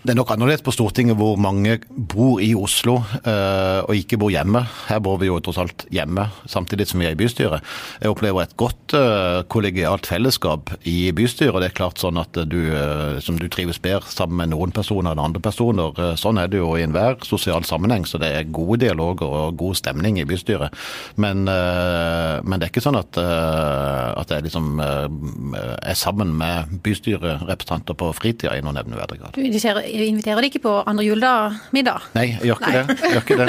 Det 0.00 0.14
er 0.14 0.16
nok 0.16 0.30
annerledes 0.32 0.62
på 0.64 0.72
Stortinget 0.72 1.18
hvor 1.20 1.36
mange 1.36 1.74
bor 1.92 2.38
i 2.40 2.54
Oslo 2.56 2.94
uh, 3.04 3.80
og 3.84 3.98
ikke 3.98 4.16
bor 4.16 4.30
hjemme. 4.32 4.62
Her 4.88 5.00
bor 5.04 5.18
vi 5.20 5.28
jo 5.28 5.36
tross 5.44 5.58
alt 5.60 5.84
hjemme, 5.92 6.24
samtidig 6.48 6.86
som 6.88 7.02
vi 7.02 7.08
er 7.10 7.12
i 7.12 7.18
bystyret. 7.20 7.60
Jeg 8.00 8.08
opplever 8.08 8.46
et 8.46 8.54
godt 8.56 8.94
uh, 8.96 9.42
kollegialt 9.52 10.08
fellesskap 10.08 10.72
i 10.88 11.10
bystyret. 11.12 11.60
Det 11.60 11.68
er 11.68 11.76
klart 11.76 12.00
sånn 12.00 12.16
at 12.16 12.32
du, 12.48 12.56
uh, 12.72 13.18
som 13.20 13.36
du 13.36 13.44
trives 13.52 13.76
bedre 13.76 14.08
sammen 14.08 14.40
med 14.40 14.54
noen 14.54 14.72
personer 14.72 15.12
enn 15.12 15.20
andre 15.20 15.42
personer. 15.44 15.92
sånn 16.16 16.40
er 16.40 16.48
det 16.48 16.62
jo 16.62 16.72
i 16.78 16.86
enhver 16.86 17.20
sosial 17.28 17.68
sammenheng, 17.68 18.08
så 18.08 18.16
det 18.22 18.32
er 18.38 18.48
gode 18.48 18.80
dialoger 18.80 19.28
og 19.28 19.60
god 19.60 19.82
stemning 19.82 20.16
i 20.16 20.24
bystyret. 20.24 20.72
Men, 21.20 21.44
men 21.44 22.56
det 22.56 22.66
er 22.66 22.70
ikke 22.70 22.82
sånn 22.84 22.96
at, 22.96 23.18
at 23.20 24.32
jeg 24.32 24.46
liksom 24.46 24.80
er 24.80 25.98
sammen 25.98 26.32
med 26.40 26.72
bystyrerepresentanter 26.84 27.98
på 28.00 28.12
fritida 28.16 28.56
i 28.56 28.64
noen 28.64 28.78
nevneverdig 28.80 29.20
grad. 29.20 29.36
Du 29.36 29.60
ser 29.60 29.82
inviterer 29.90 30.40
de 30.42 30.50
ikke 30.50 30.62
på 30.64 30.74
andre 30.88 31.04
juledag-middag? 31.06 32.10
Nei, 32.16 32.26
jeg 32.32 32.50
gjør 32.50 32.58
ikke 32.60 32.70
Nei. 32.70 32.80
det. 32.80 32.96
Gjør 33.12 33.22
ikke 33.24 33.38
det. 33.40 33.48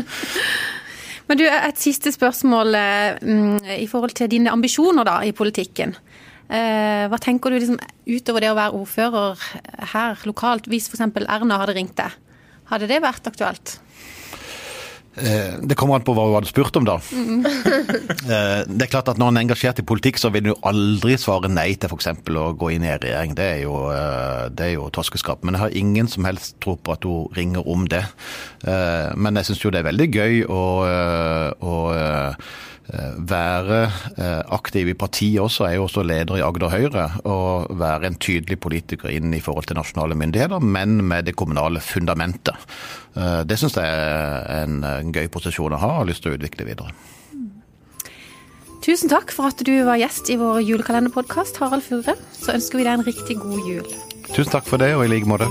Men 1.30 1.38
du, 1.38 1.44
et 1.46 1.78
siste 1.78 2.10
spørsmål 2.10 2.74
mm, 3.22 3.58
i 3.78 3.86
forhold 3.90 4.16
til 4.18 4.30
dine 4.32 4.50
ambisjoner 4.50 5.06
da, 5.06 5.20
i 5.22 5.30
politikken. 5.36 5.94
Eh, 6.50 7.04
hva 7.06 7.18
tenker 7.22 7.52
du 7.52 7.60
liksom, 7.60 7.78
utover 8.10 8.42
det 8.42 8.50
å 8.50 8.56
være 8.58 8.74
ordfører 8.80 9.44
her 9.92 10.24
lokalt, 10.26 10.66
hvis 10.66 10.88
f.eks. 10.90 11.04
Erna 11.22 11.60
hadde 11.62 11.76
ringt 11.76 11.94
deg? 12.00 12.16
Hadde 12.72 12.88
det 12.90 12.98
vært 13.04 13.30
aktuelt? 13.30 13.76
Eh, 15.20 15.58
det 15.62 15.76
kommer 15.78 15.98
an 15.98 16.06
på 16.06 16.14
hva 16.16 16.26
hun 16.28 16.38
hadde 16.38 16.50
spurt 16.50 16.76
om, 16.80 16.86
da. 16.88 16.98
Mm. 17.12 17.44
Det 18.70 18.84
er 18.84 18.90
klart 18.90 19.08
at 19.10 19.18
Når 19.18 19.32
en 19.32 19.38
er 19.38 19.44
engasjert 19.46 19.80
i 19.80 19.84
politikk, 19.86 20.18
så 20.20 20.30
vil 20.32 20.50
jo 20.50 20.56
aldri 20.66 21.16
svare 21.20 21.50
nei 21.50 21.72
til 21.80 21.90
f.eks. 21.90 22.10
å 22.36 22.46
gå 22.58 22.72
inn 22.74 22.86
i 22.86 22.92
en 22.92 23.02
regjering. 23.02 23.36
Det 23.38 23.46
er, 23.56 23.60
jo, 23.64 23.76
eh, 23.94 24.48
det 24.54 24.68
er 24.68 24.74
jo 24.76 24.88
toskeskap. 24.94 25.44
Men 25.44 25.56
jeg 25.56 25.64
har 25.64 25.78
ingen 25.82 26.10
som 26.10 26.28
helst 26.28 26.56
tro 26.62 26.76
på 26.76 26.96
at 26.96 27.06
hun 27.08 27.30
ringer 27.36 27.66
om 27.68 27.86
det. 27.90 28.04
Men 28.60 29.38
jeg 29.38 29.48
syns 29.48 29.62
jo 29.64 29.70
det 29.72 29.80
er 29.80 29.88
veldig 29.88 30.06
gøy 30.12 30.42
å, 30.52 30.64
å 31.64 31.76
Eh, 32.00 32.34
være 32.88 33.80
eh, 34.18 34.40
aktiv 34.50 34.88
i 34.90 34.96
partiet 34.98 35.40
også, 35.42 35.66
er 35.66 35.76
jo 35.76 35.84
også 35.86 36.02
leder 36.06 36.40
i 36.40 36.44
Agder 36.44 36.72
Høyre. 36.72 37.06
Og 37.28 37.78
være 37.78 38.10
en 38.10 38.18
tydelig 38.18 38.58
politiker 38.60 39.12
inn 39.12 39.34
i 39.34 39.42
forhold 39.44 39.68
til 39.70 39.78
nasjonale 39.78 40.18
myndigheter, 40.18 40.58
men 40.58 40.98
med 41.04 41.28
det 41.28 41.36
kommunale 41.38 41.80
fundamentet. 41.84 42.58
Eh, 43.16 43.42
det 43.46 43.60
syns 43.60 43.78
jeg 43.78 43.86
er 43.86 44.66
en 44.66 45.14
gøy 45.14 45.30
posisjon 45.32 45.76
å 45.76 45.80
ha 45.80 45.94
og 45.94 46.02
har 46.02 46.10
lyst 46.10 46.24
til 46.26 46.34
å 46.34 46.40
utvikle 46.40 46.68
videre. 46.68 46.94
Tusen 48.80 49.10
takk 49.12 49.32
for 49.36 49.52
at 49.52 49.60
du 49.60 49.74
var 49.84 50.00
gjest 50.00 50.30
i 50.32 50.38
vår 50.40 50.62
julekalenderpodkast, 50.64 51.60
Harald 51.60 51.84
Furre. 51.84 52.16
Så 52.32 52.54
ønsker 52.56 52.80
vi 52.80 52.86
deg 52.88 52.96
en 52.96 53.04
riktig 53.04 53.36
god 53.42 53.60
jul. 53.68 53.98
Tusen 54.30 54.54
takk 54.54 54.64
for 54.66 54.80
det, 54.80 54.94
og 54.96 55.04
i 55.04 55.12
like 55.12 55.28
måte. 55.28 55.50